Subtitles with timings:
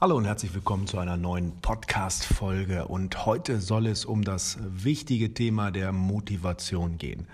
[0.00, 2.86] Hallo und herzlich willkommen zu einer neuen Podcast-Folge.
[2.86, 7.26] Und heute soll es um das wichtige Thema der Motivation gehen.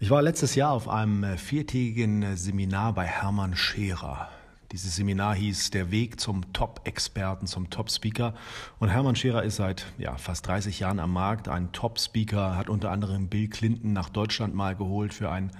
[0.00, 4.28] Ich war letztes Jahr auf einem viertägigen Seminar bei Hermann Scherer.
[4.72, 8.34] Dieses Seminar hieß Der Weg zum Top-Experten, zum Top-Speaker.
[8.80, 12.90] Und Hermann Scherer ist seit ja, fast 30 Jahren am Markt, ein Top-Speaker, hat unter
[12.90, 15.52] anderem Bill Clinton nach Deutschland mal geholt für ein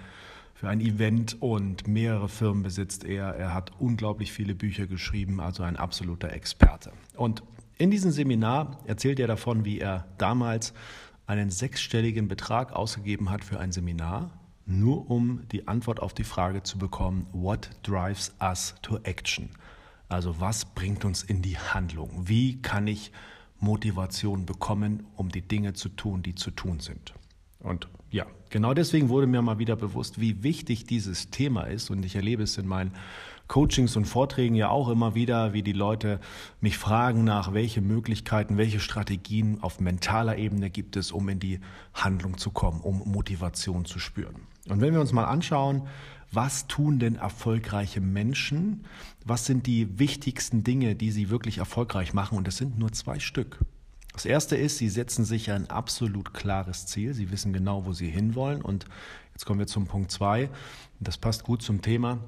[0.57, 3.35] für ein Event und mehrere Firmen besitzt er.
[3.35, 6.93] Er hat unglaublich viele Bücher geschrieben, also ein absoluter Experte.
[7.15, 7.43] Und
[7.77, 10.73] in diesem Seminar erzählt er davon, wie er damals
[11.27, 14.31] einen sechsstelligen Betrag ausgegeben hat für ein Seminar,
[14.65, 19.51] nur um die Antwort auf die Frage zu bekommen, what drives us to action?
[20.09, 22.11] Also was bringt uns in die Handlung?
[22.25, 23.13] Wie kann ich
[23.61, 27.13] Motivation bekommen, um die Dinge zu tun, die zu tun sind?
[27.59, 31.91] Und ja, genau deswegen wurde mir mal wieder bewusst, wie wichtig dieses Thema ist.
[31.91, 32.93] Und ich erlebe es in meinen
[33.49, 36.21] Coachings und Vorträgen ja auch immer wieder, wie die Leute
[36.61, 41.61] mich fragen nach, welche Möglichkeiten, welche Strategien auf mentaler Ebene gibt es, um in die
[41.95, 44.35] Handlung zu kommen, um Motivation zu spüren.
[44.69, 45.83] Und wenn wir uns mal anschauen,
[46.33, 48.85] was tun denn erfolgreiche Menschen?
[49.25, 52.37] Was sind die wichtigsten Dinge, die sie wirklich erfolgreich machen?
[52.37, 53.61] Und es sind nur zwei Stück.
[54.17, 57.13] Das erste ist, sie setzen sich ein absolut klares Ziel.
[57.13, 58.63] Sie wissen genau, wo sie hinwollen.
[58.63, 58.87] Und
[59.35, 60.49] jetzt kommen wir zum Punkt zwei.
[61.01, 62.21] Das passt gut zum Thema.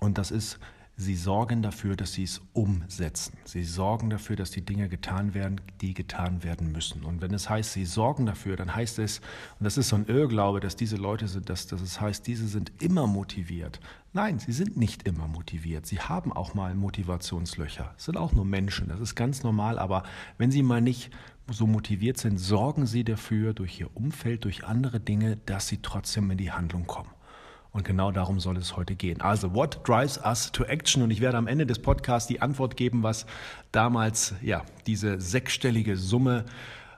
[0.00, 0.58] Und das ist,
[0.98, 3.36] Sie sorgen dafür, dass sie es umsetzen.
[3.44, 7.04] Sie sorgen dafür, dass die Dinge getan werden, die getan werden müssen.
[7.04, 9.18] Und wenn es heißt, sie sorgen dafür, dann heißt es,
[9.58, 12.48] und das ist so ein Irrglaube, dass diese Leute sind, dass, dass es heißt, diese
[12.48, 13.78] sind immer motiviert.
[14.14, 15.84] Nein, sie sind nicht immer motiviert.
[15.84, 17.92] Sie haben auch mal Motivationslöcher.
[17.98, 18.88] Es sind auch nur Menschen.
[18.88, 19.78] Das ist ganz normal.
[19.78, 20.02] Aber
[20.38, 21.10] wenn sie mal nicht
[21.50, 26.30] so motiviert sind, sorgen sie dafür durch ihr Umfeld, durch andere Dinge, dass sie trotzdem
[26.30, 27.10] in die Handlung kommen.
[27.76, 29.20] Und genau darum soll es heute gehen.
[29.20, 31.02] Also, what drives us to action?
[31.02, 33.26] Und ich werde am Ende des Podcasts die Antwort geben, was
[33.70, 36.46] damals ja diese sechsstellige Summe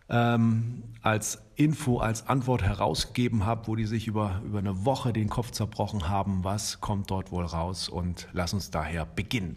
[0.08, 5.28] ähm, als Info, als Antwort herausgegeben habe, wo die sich über, über eine Woche den
[5.28, 6.44] Kopf zerbrochen haben.
[6.44, 7.88] Was kommt dort wohl raus?
[7.88, 9.56] Und lass uns daher beginnen.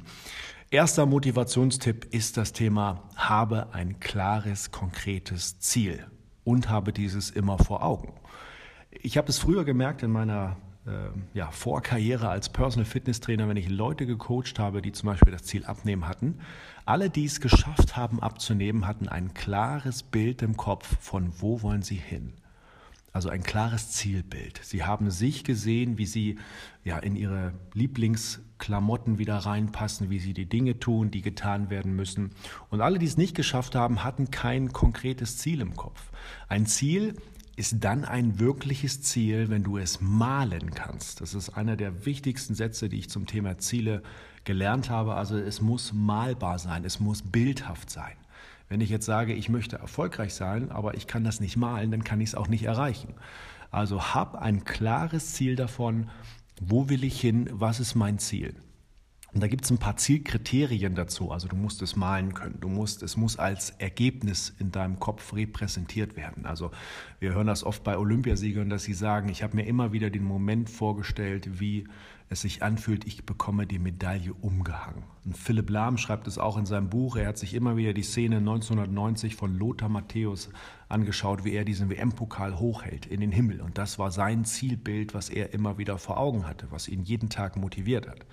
[0.72, 6.04] Erster Motivationstipp ist das Thema, habe ein klares, konkretes Ziel
[6.44, 8.12] und habe dieses immer vor Augen.
[8.90, 13.58] Ich habe es früher gemerkt in meiner äh, ja, Vorkarriere als Personal Fitness Trainer, wenn
[13.58, 16.40] ich Leute gecoacht habe, die zum Beispiel das Ziel abnehmen hatten.
[16.86, 21.84] Alle, die es geschafft haben abzunehmen, hatten ein klares Bild im Kopf von wo wollen
[21.84, 22.34] sie hin.
[23.14, 24.62] Also ein klares Zielbild.
[24.64, 26.38] Sie haben sich gesehen, wie sie
[26.86, 32.32] ja in ihre Lieblingsklamotten wieder reinpassen, wie sie die Dinge tun, die getan werden müssen.
[32.70, 36.10] Und alle, die es nicht geschafft haben, hatten kein konkretes Ziel im Kopf.
[36.48, 37.16] Ein Ziel,
[37.62, 41.22] ist dann ein wirkliches Ziel, wenn du es malen kannst.
[41.22, 44.02] Das ist einer der wichtigsten Sätze, die ich zum Thema Ziele
[44.46, 45.14] gelernt habe.
[45.14, 48.16] Also es muss malbar sein, es muss bildhaft sein.
[48.68, 52.04] Wenn ich jetzt sage, ich möchte erfolgreich sein, aber ich kann das nicht malen, dann
[52.04, 53.14] kann ich es auch nicht erreichen.
[53.70, 56.10] Also hab ein klares Ziel davon,
[56.60, 58.56] wo will ich hin, was ist mein Ziel.
[59.34, 61.32] Und da gibt es ein paar Zielkriterien dazu.
[61.32, 62.58] Also du musst es malen können.
[62.60, 66.46] Du musst, es muss als Ergebnis in deinem Kopf repräsentiert werden.
[66.46, 66.72] Also
[67.20, 70.26] wir hören das oft bei Olympiasiegern, dass sie sagen, ich habe mir immer wieder den
[70.26, 71.86] Moment vorgestellt, wie
[72.32, 75.04] es sich anfühlt, ich bekomme die Medaille umgehangen.
[75.26, 77.18] Und Philipp Lahm schreibt es auch in seinem Buch.
[77.18, 80.50] Er hat sich immer wieder die Szene 1990 von Lothar Matthäus
[80.88, 83.60] angeschaut, wie er diesen WM-Pokal hochhält in den Himmel.
[83.60, 87.30] Und das war sein Zielbild, was er immer wieder vor Augen hatte, was ihn jeden
[87.30, 88.26] Tag motiviert hat.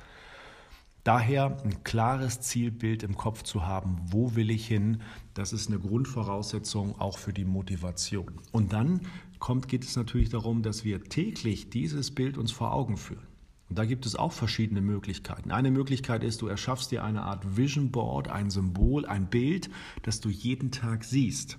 [1.08, 5.00] Daher ein klares Zielbild im Kopf zu haben, wo will ich hin,
[5.32, 8.34] das ist eine Grundvoraussetzung auch für die Motivation.
[8.52, 9.00] Und dann
[9.38, 13.26] kommt, geht es natürlich darum, dass wir täglich dieses Bild uns vor Augen führen.
[13.70, 15.50] Und da gibt es auch verschiedene Möglichkeiten.
[15.50, 19.70] Eine Möglichkeit ist, du erschaffst dir eine Art Vision Board, ein Symbol, ein Bild,
[20.02, 21.58] das du jeden Tag siehst.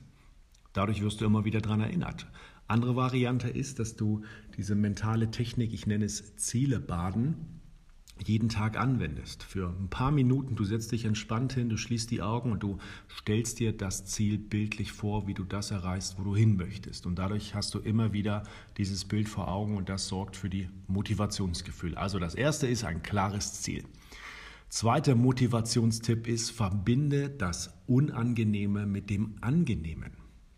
[0.74, 2.28] Dadurch wirst du immer wieder daran erinnert.
[2.68, 4.22] Andere Variante ist, dass du
[4.58, 7.59] diese mentale Technik, ich nenne es Ziele baden,
[8.24, 9.44] jeden Tag anwendest.
[9.44, 12.78] Für ein paar Minuten, du setzt dich entspannt hin, du schließt die Augen und du
[13.10, 17.06] stellst dir das Ziel bildlich vor, wie du das erreichst, wo du hin möchtest.
[17.06, 18.44] Und dadurch hast du immer wieder
[18.78, 21.96] dieses Bild vor Augen und das sorgt für die Motivationsgefühl.
[21.96, 23.84] Also das erste ist ein klares Ziel.
[24.70, 30.12] Zweiter Motivationstipp ist, verbinde das Unangenehme mit dem Angenehmen.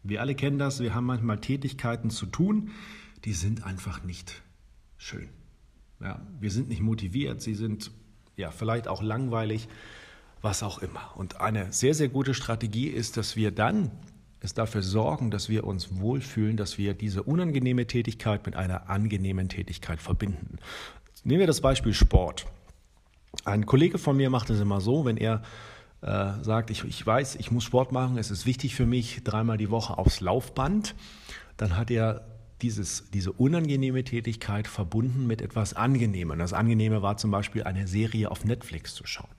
[0.03, 2.71] Wir alle kennen das, wir haben manchmal Tätigkeiten zu tun,
[3.23, 4.41] die sind einfach nicht
[4.97, 5.29] schön.
[6.01, 7.91] Ja, wir sind nicht motiviert, sie sind
[8.35, 9.67] ja vielleicht auch langweilig,
[10.41, 11.11] was auch immer.
[11.15, 13.91] Und eine sehr, sehr gute Strategie ist, dass wir dann
[14.39, 19.49] es dafür sorgen, dass wir uns wohlfühlen, dass wir diese unangenehme Tätigkeit mit einer angenehmen
[19.49, 20.57] Tätigkeit verbinden.
[21.23, 22.47] Nehmen wir das Beispiel Sport.
[23.45, 25.43] Ein Kollege von mir macht es immer so, wenn er
[26.01, 29.57] äh, sagt, ich, ich weiß, ich muss Sport machen, es ist wichtig für mich, dreimal
[29.57, 30.95] die Woche aufs Laufband,
[31.57, 32.25] dann hat er
[32.61, 36.39] dieses, diese unangenehme Tätigkeit verbunden mit etwas Angenehmem.
[36.39, 39.29] Das Angenehme war zum Beispiel eine Serie auf Netflix zu schauen.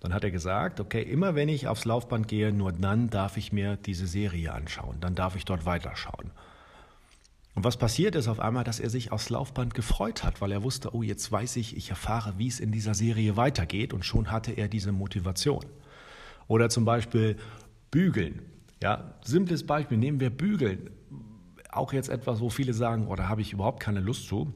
[0.00, 3.52] Dann hat er gesagt, okay, immer wenn ich aufs Laufband gehe, nur dann darf ich
[3.52, 6.30] mir diese Serie anschauen, dann darf ich dort weiterschauen.
[7.56, 10.62] Und was passiert ist auf einmal, dass er sich aufs Laufband gefreut hat, weil er
[10.62, 14.30] wusste, oh, jetzt weiß ich, ich erfahre, wie es in dieser Serie weitergeht und schon
[14.30, 15.64] hatte er diese Motivation.
[16.48, 17.36] Oder zum Beispiel
[17.90, 18.42] Bügeln.
[18.82, 20.90] Ja, simples Beispiel, nehmen wir Bügeln.
[21.76, 24.52] Auch jetzt etwas, wo viele sagen, oh, da habe ich überhaupt keine Lust zu.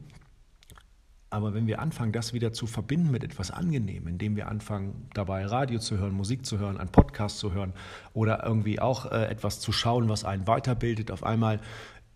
[1.33, 5.47] Aber wenn wir anfangen, das wieder zu verbinden mit etwas Angenehmem, indem wir anfangen, dabei
[5.47, 7.73] Radio zu hören, Musik zu hören, einen Podcast zu hören
[8.15, 11.61] oder irgendwie auch äh, etwas zu schauen, was einen weiterbildet, auf einmal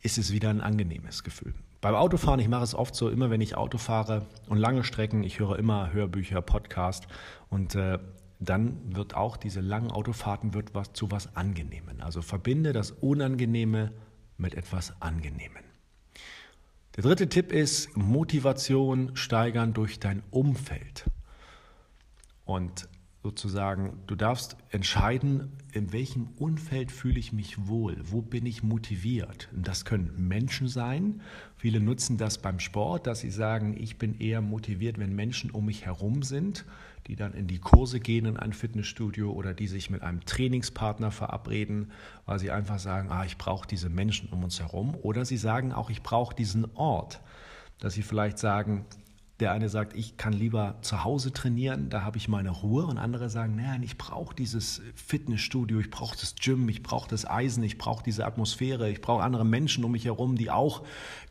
[0.03, 1.55] ist es wieder ein angenehmes Gefühl.
[1.81, 5.23] Beim Autofahren, ich mache es oft so, immer wenn ich Auto fahre und lange Strecken,
[5.23, 7.07] ich höre immer Hörbücher, Podcast
[7.51, 7.99] und äh,
[8.41, 12.01] dann wird auch diese langen Autofahrten wird was, zu was Angenehmen.
[12.01, 13.93] Also verbinde das Unangenehme
[14.39, 15.65] mit etwas Angenehmem.
[16.97, 21.05] Der dritte Tipp ist Motivation steigern durch dein Umfeld.
[22.45, 22.89] Und
[23.25, 29.49] sozusagen, du darfst entscheiden, in welchem Umfeld fühle ich mich wohl, wo bin ich motiviert.
[29.57, 31.23] Und das können Menschen sein.
[31.57, 35.65] Viele nutzen das beim Sport, dass sie sagen, ich bin eher motiviert, wenn Menschen um
[35.65, 36.67] mich herum sind,
[37.07, 41.11] die dann in die Kurse gehen in ein Fitnessstudio oder die sich mit einem Trainingspartner
[41.11, 41.93] verabreden,
[42.27, 44.95] weil sie einfach sagen, ah, ich brauche diese Menschen um uns herum.
[45.01, 47.23] Oder sie sagen auch, ich brauche diesen Ort.
[47.79, 48.85] Dass sie vielleicht sagen,
[49.41, 52.87] der eine sagt, ich kann lieber zu Hause trainieren, da habe ich meine Ruhe.
[52.87, 57.29] Und andere sagen, nein, ich brauche dieses Fitnessstudio, ich brauche das Gym, ich brauche das
[57.29, 60.85] Eisen, ich brauche diese Atmosphäre, ich brauche andere Menschen um mich herum, die auch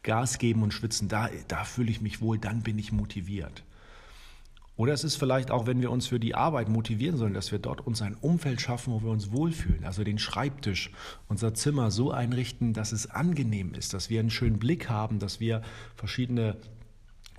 [0.03, 1.07] Gas geben und schwitzen.
[1.07, 3.63] Da, da fühle ich mich wohl, dann bin ich motiviert.
[4.75, 7.59] Oder es ist vielleicht auch, wenn wir uns für die Arbeit motivieren sollen, dass wir
[7.59, 9.85] dort uns ein Umfeld schaffen, wo wir uns wohlfühlen.
[9.85, 10.91] Also den Schreibtisch,
[11.27, 15.39] unser Zimmer so einrichten, dass es angenehm ist, dass wir einen schönen Blick haben, dass
[15.39, 15.61] wir
[15.95, 16.57] verschiedene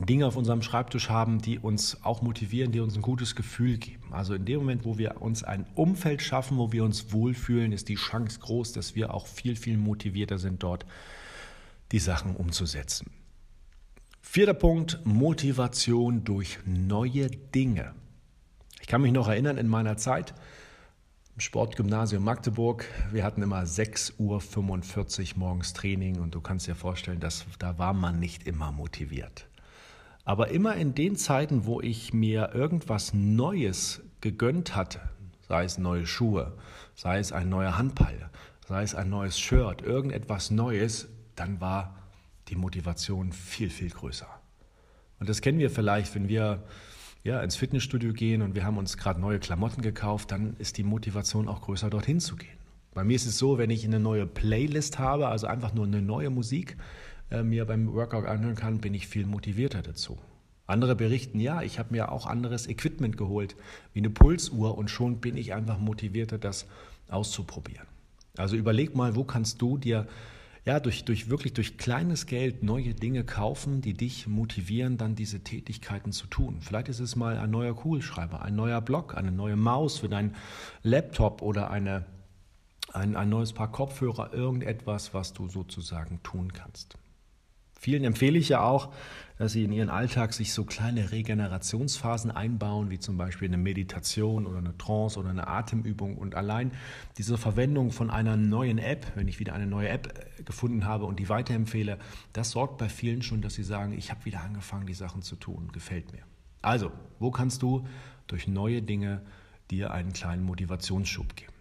[0.00, 4.12] Dinge auf unserem Schreibtisch haben, die uns auch motivieren, die uns ein gutes Gefühl geben.
[4.12, 7.88] Also in dem Moment, wo wir uns ein Umfeld schaffen, wo wir uns wohlfühlen, ist
[7.88, 10.85] die Chance groß, dass wir auch viel, viel motivierter sind, dort
[11.93, 13.11] die Sachen umzusetzen.
[14.20, 17.94] Vierter Punkt, Motivation durch neue Dinge.
[18.81, 20.35] Ich kann mich noch erinnern, in meiner Zeit
[21.35, 27.20] im Sportgymnasium Magdeburg, wir hatten immer 6.45 Uhr morgens Training und du kannst dir vorstellen,
[27.20, 29.46] dass, da war man nicht immer motiviert.
[30.25, 35.00] Aber immer in den Zeiten, wo ich mir irgendwas Neues gegönnt hatte,
[35.49, 36.56] sei es neue Schuhe,
[36.94, 38.31] sei es ein neuer Handball,
[38.67, 41.97] sei es ein neues Shirt, irgendetwas Neues, dann war
[42.49, 44.29] die Motivation viel, viel größer.
[45.21, 46.65] Und das kennen wir vielleicht, wenn wir
[47.23, 50.85] ja, ins Fitnessstudio gehen und wir haben uns gerade neue Klamotten gekauft, dann ist die
[50.85, 52.59] Motivation auch größer, dorthin zu gehen.
[52.93, 56.03] Bei mir ist es so, wenn ich eine neue Playlist habe, also einfach nur eine
[56.03, 56.77] neue Musik,
[57.34, 60.19] äh, mir beim Workout anhören kann, bin ich viel motivierter dazu.
[60.66, 63.54] Andere berichten, ja, ich habe mir auch anderes Equipment geholt,
[63.92, 66.66] wie eine Pulsuhr und schon bin ich einfach motivierter, das
[67.08, 67.86] auszuprobieren.
[68.36, 70.06] Also überleg mal, wo kannst du dir
[70.64, 75.40] ja durch, durch wirklich durch kleines Geld neue Dinge kaufen, die dich motivieren, dann diese
[75.40, 76.58] Tätigkeiten zu tun.
[76.60, 80.34] Vielleicht ist es mal ein neuer Kugelschreiber, ein neuer Block, eine neue Maus für deinen
[80.82, 82.06] Laptop oder eine,
[82.93, 86.96] ein, ein neues Paar Kopfhörer, irgendetwas, was du sozusagen tun kannst.
[87.78, 88.93] Vielen empfehle ich ja auch,
[89.36, 94.46] dass sie in ihren Alltag sich so kleine Regenerationsphasen einbauen, wie zum Beispiel eine Meditation
[94.46, 96.16] oder eine Trance oder eine Atemübung.
[96.16, 96.70] Und allein
[97.19, 101.04] diese Verwendung von einer neuen App, wenn ich wieder eine neue App äh, gefunden habe
[101.04, 101.98] und die weiterempfehle,
[102.32, 105.34] das sorgt bei vielen schon, dass sie sagen, ich habe wieder angefangen, die Sachen zu
[105.34, 106.22] tun, gefällt mir.
[106.62, 107.86] Also, wo kannst du
[108.28, 109.20] durch neue Dinge
[109.70, 111.52] dir einen kleinen Motivationsschub geben?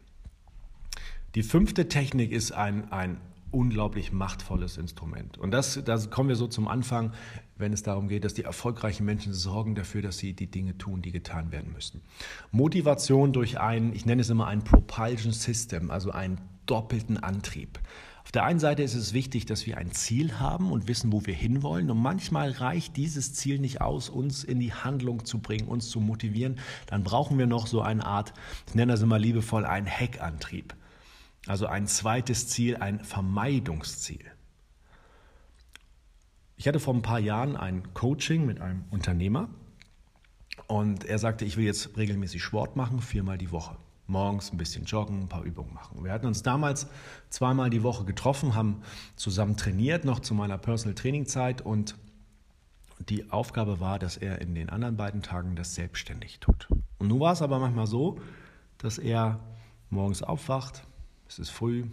[1.35, 3.17] Die fünfte Technik ist ein, ein
[3.53, 5.37] unglaublich machtvolles Instrument.
[5.37, 7.13] Und das, da kommen wir so zum Anfang,
[7.57, 11.01] wenn es darum geht, dass die erfolgreichen Menschen sorgen dafür, dass sie die Dinge tun,
[11.01, 12.01] die getan werden müssen.
[12.51, 17.79] Motivation durch ein, ich nenne es immer ein Propulsion System, also einen doppelten Antrieb.
[18.23, 21.25] Auf der einen Seite ist es wichtig, dass wir ein Ziel haben und wissen, wo
[21.25, 21.91] wir hinwollen.
[21.91, 25.99] Und manchmal reicht dieses Ziel nicht aus, uns in die Handlung zu bringen, uns zu
[25.99, 26.57] motivieren.
[26.87, 28.33] Dann brauchen wir noch so eine Art,
[28.67, 30.73] ich nenne das immer liebevoll, einen Heckantrieb.
[31.47, 34.25] Also ein zweites Ziel, ein Vermeidungsziel.
[36.55, 39.49] Ich hatte vor ein paar Jahren ein Coaching mit einem Unternehmer
[40.67, 43.75] und er sagte, ich will jetzt regelmäßig Sport machen, viermal die Woche.
[44.07, 46.03] Morgens ein bisschen joggen, ein paar Übungen machen.
[46.03, 46.87] Wir hatten uns damals
[47.29, 48.81] zweimal die Woche getroffen, haben
[49.15, 51.95] zusammen trainiert, noch zu meiner Personal Training Zeit und
[53.09, 56.67] die Aufgabe war, dass er in den anderen beiden Tagen das selbstständig tut.
[56.99, 58.19] Und nun war es aber manchmal so,
[58.77, 59.39] dass er
[59.89, 60.85] morgens aufwacht,
[61.33, 61.85] es ist früh,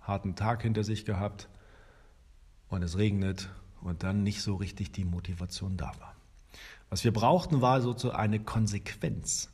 [0.00, 1.50] harten Tag hinter sich gehabt
[2.70, 3.50] und es regnet
[3.82, 6.16] und dann nicht so richtig die Motivation da war.
[6.88, 9.52] Was wir brauchten, war sozusagen eine Konsequenz,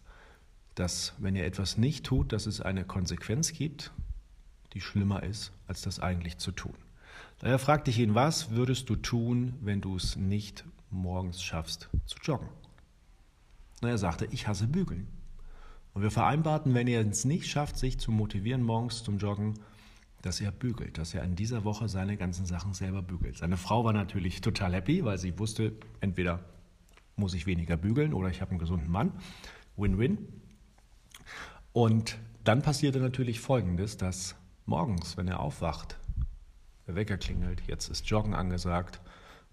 [0.76, 3.92] dass wenn ihr etwas nicht tut, dass es eine Konsequenz gibt,
[4.74, 6.74] die schlimmer ist, als das eigentlich zu tun.
[7.40, 12.16] Daher fragte ich ihn, was würdest du tun, wenn du es nicht morgens schaffst zu
[12.22, 12.48] joggen?
[13.80, 15.08] Und er sagte, ich hasse Bügeln.
[15.94, 19.54] Und wir vereinbarten, wenn er es nicht schafft, sich zu motivieren morgens zum Joggen,
[20.22, 23.36] dass er bügelt, dass er in dieser Woche seine ganzen Sachen selber bügelt.
[23.36, 26.40] Seine Frau war natürlich total happy, weil sie wusste, entweder
[27.16, 29.12] muss ich weniger bügeln oder ich habe einen gesunden Mann.
[29.76, 30.18] Win-win.
[31.72, 35.98] Und dann passierte natürlich Folgendes, dass morgens, wenn er aufwacht,
[36.86, 39.00] der Wecker klingelt, jetzt ist Joggen angesagt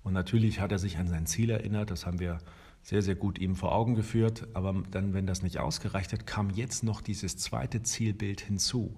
[0.03, 2.39] und natürlich hat er sich an sein Ziel erinnert, das haben wir
[2.81, 6.49] sehr, sehr gut ihm vor Augen geführt, aber dann, wenn das nicht ausgereicht hat, kam
[6.49, 8.95] jetzt noch dieses zweite Zielbild hinzu.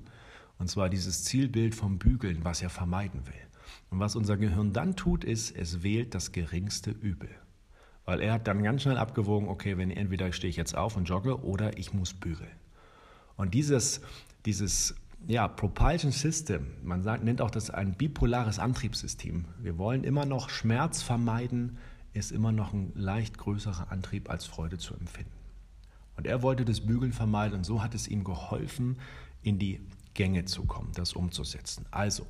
[0.59, 3.33] Und zwar dieses Zielbild vom Bügeln, was er vermeiden will.
[3.89, 7.29] Und was unser Gehirn dann tut, ist, es wählt das geringste Übel.
[8.05, 11.05] Weil er hat dann ganz schnell abgewogen, okay, wenn entweder stehe ich jetzt auf und
[11.05, 12.51] jogge oder ich muss bügeln.
[13.35, 14.01] Und dieses,
[14.45, 14.95] dieses
[15.27, 19.45] ja, Propulsion System, man sagt, nennt auch das ein bipolares Antriebssystem.
[19.59, 21.77] Wir wollen immer noch Schmerz vermeiden,
[22.13, 25.31] ist immer noch ein leicht größerer Antrieb als Freude zu empfinden.
[26.17, 28.97] Und er wollte das Bügeln vermeiden und so hat es ihm geholfen,
[29.43, 29.79] in die
[30.13, 31.85] Gänge zu kommen, das umzusetzen.
[31.89, 32.27] Also,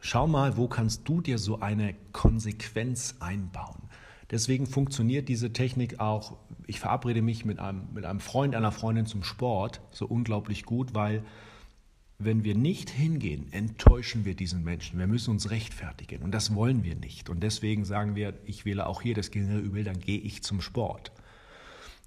[0.00, 3.82] schau mal, wo kannst du dir so eine Konsequenz einbauen?
[4.30, 6.36] Deswegen funktioniert diese Technik auch,
[6.66, 10.94] ich verabrede mich mit einem, mit einem Freund, einer Freundin zum Sport so unglaublich gut,
[10.94, 11.24] weil
[12.22, 14.98] wenn wir nicht hingehen, enttäuschen wir diesen Menschen.
[14.98, 17.30] Wir müssen uns rechtfertigen und das wollen wir nicht.
[17.30, 20.60] Und deswegen sagen wir, ich wähle auch hier das geringere Übel, dann gehe ich zum
[20.60, 21.12] Sport.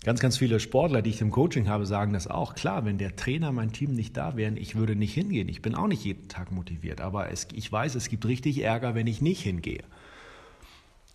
[0.03, 2.55] Ganz, ganz viele Sportler, die ich im Coaching habe, sagen das auch.
[2.55, 5.47] Klar, wenn der Trainer, mein Team nicht da wären, ich würde nicht hingehen.
[5.47, 8.95] Ich bin auch nicht jeden Tag motiviert, aber es, ich weiß, es gibt richtig Ärger,
[8.95, 9.83] wenn ich nicht hingehe.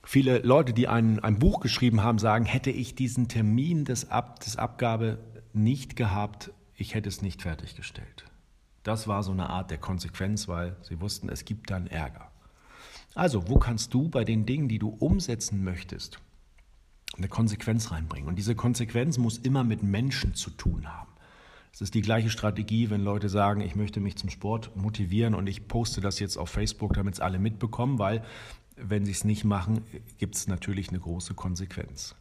[0.03, 4.41] Viele Leute, die ein, ein Buch geschrieben haben, sagen, hätte ich diesen Termin des, Ab,
[4.41, 5.19] des Abgabe
[5.53, 8.25] nicht gehabt, ich hätte es nicht fertiggestellt.
[8.83, 12.31] Das war so eine Art der Konsequenz, weil sie wussten, es gibt dann Ärger.
[13.15, 16.21] Also, wo kannst du bei den Dingen, die du umsetzen möchtest,
[17.17, 18.29] eine Konsequenz reinbringen?
[18.29, 21.09] Und diese Konsequenz muss immer mit Menschen zu tun haben.
[21.73, 25.49] Es ist die gleiche Strategie, wenn Leute sagen, ich möchte mich zum Sport motivieren und
[25.49, 28.25] ich poste das jetzt auf Facebook, damit es alle mitbekommen, weil
[28.77, 29.83] wenn sie es nicht machen,
[30.19, 32.15] gibt es natürlich eine große Konsequenz.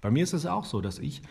[0.00, 1.22] Bei mir ist es auch so, dass ich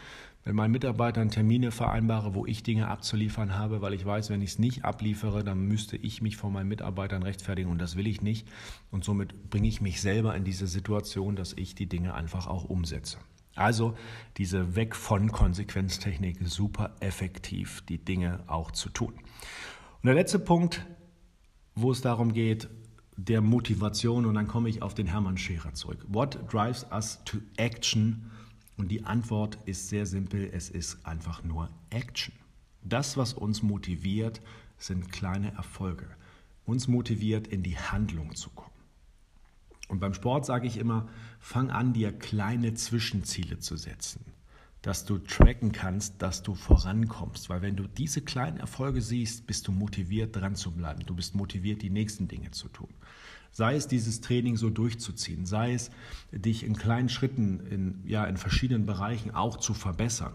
[0.45, 4.51] mit meinen Mitarbeitern Termine vereinbare, wo ich Dinge abzuliefern habe, weil ich weiß, wenn ich
[4.51, 8.21] es nicht abliefere, dann müsste ich mich vor meinen Mitarbeitern rechtfertigen und das will ich
[8.21, 8.47] nicht.
[8.89, 12.63] Und somit bringe ich mich selber in diese Situation, dass ich die Dinge einfach auch
[12.63, 13.17] umsetze.
[13.55, 13.95] Also
[14.37, 19.13] diese Weg von Konsequenztechnik super effektiv, die Dinge auch zu tun.
[19.15, 20.85] Und der letzte Punkt,
[21.75, 22.69] wo es darum geht,
[23.17, 26.05] der Motivation, und dann komme ich auf den Hermann Scherer zurück.
[26.07, 28.31] What drives us to action?
[28.79, 32.33] Und die Antwort ist sehr simpel, es ist einfach nur Action.
[32.81, 34.41] Das, was uns motiviert,
[34.77, 36.07] sind kleine Erfolge.
[36.63, 38.71] Uns motiviert, in die Handlung zu kommen.
[39.89, 41.09] Und beim Sport sage ich immer,
[41.41, 44.23] fang an, dir kleine Zwischenziele zu setzen,
[44.81, 47.49] dass du tracken kannst, dass du vorankommst.
[47.49, 51.05] Weil wenn du diese kleinen Erfolge siehst, bist du motiviert, dran zu bleiben.
[51.05, 52.93] Du bist motiviert, die nächsten Dinge zu tun.
[53.51, 55.91] Sei es dieses Training so durchzuziehen, sei es
[56.31, 60.33] dich in kleinen Schritten in, ja, in verschiedenen Bereichen auch zu verbessern.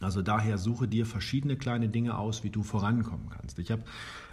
[0.00, 3.58] Also daher suche dir verschiedene kleine Dinge aus, wie du vorankommen kannst.
[3.58, 3.82] Ich habe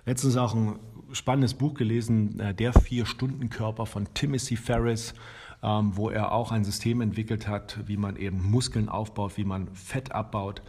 [0.05, 0.79] letztens auch ein
[1.12, 5.13] spannendes Buch gelesen, äh, Der Vier-Stunden-Körper von Timothy Ferris,
[5.62, 9.74] ähm, wo er auch ein System entwickelt hat, wie man eben Muskeln aufbaut, wie man
[9.75, 10.62] Fett abbaut.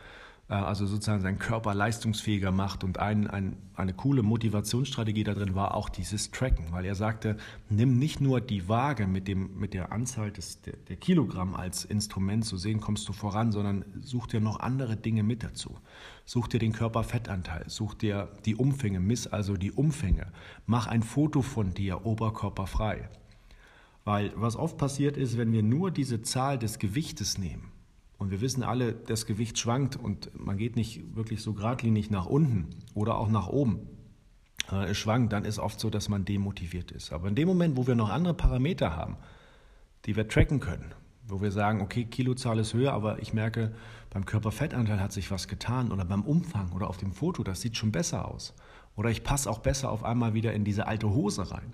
[0.51, 2.85] Äh, also sozusagen seinen Körper leistungsfähiger macht.
[2.85, 7.37] Und ein, ein, eine coole Motivationsstrategie da drin war auch dieses Tracken, weil er sagte,
[7.69, 11.85] nimm nicht nur die Waage mit, dem, mit der Anzahl des, der, der Kilogramm als
[11.85, 15.79] Instrument zu sehen, kommst du voran, sondern such dir noch andere Dinge mit dazu.
[16.25, 20.27] Such dir den Körperfettanteil, such dir die Umfänge, miss also die Umfänge,
[20.67, 23.09] mach ein Foto von dir oberkörperfrei.
[24.05, 27.71] Weil was oft passiert ist, wenn wir nur diese Zahl des Gewichtes nehmen,
[28.21, 32.27] und wir wissen alle, das Gewicht schwankt und man geht nicht wirklich so geradlinig nach
[32.27, 33.89] unten oder auch nach oben.
[34.71, 37.15] Es schwankt, dann ist oft so, dass man demotiviert ist.
[37.15, 39.17] Aber in dem Moment, wo wir noch andere Parameter haben,
[40.05, 40.93] die wir tracken können,
[41.27, 43.73] wo wir sagen, okay, Kilozahl ist höher, aber ich merke,
[44.11, 47.79] beim Körperfettanteil hat sich was getan oder beim Umfang oder auf dem Foto, das sieht
[47.79, 48.53] schon besser aus.
[48.97, 51.73] Oder ich passe auch besser auf einmal wieder in diese alte Hose rein.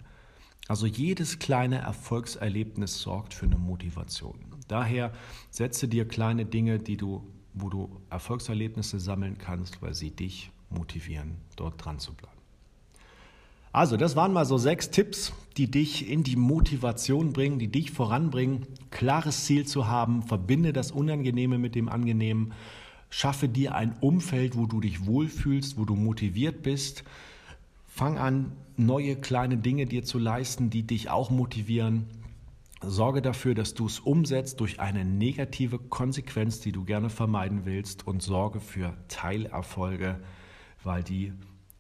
[0.69, 4.56] Also jedes kleine Erfolgserlebnis sorgt für eine Motivation.
[4.69, 5.13] Daher
[5.51, 7.23] setze dir kleine Dinge, die du
[7.57, 12.37] wo du Erfolgserlebnisse sammeln kannst, weil sie dich motivieren, dort dran zu bleiben.
[13.73, 17.91] Also, das waren mal so sechs Tipps, die dich in die Motivation bringen, die dich
[17.91, 18.67] voranbringen.
[18.91, 22.53] Klares Ziel zu haben, verbinde das Unangenehme mit dem Angenehmen,
[23.11, 27.05] schaffe dir ein Umfeld, wo du dich wohlfühlst, wo du motiviert bist.
[27.87, 32.07] Fang an, neue kleine Dinge dir zu leisten, die dich auch motivieren.
[32.83, 38.07] Sorge dafür, dass du es umsetzt durch eine negative Konsequenz, die du gerne vermeiden willst
[38.07, 40.21] und sorge für Teilerfolge,
[40.85, 41.33] weil die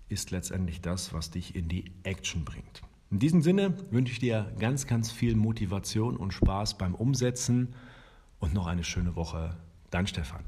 [0.09, 2.83] ist letztendlich das, was dich in die Action bringt.
[3.11, 7.75] In diesem Sinne wünsche ich dir ganz, ganz viel Motivation und Spaß beim Umsetzen
[8.38, 9.57] und noch eine schöne Woche.
[9.91, 10.45] Dein Stefan.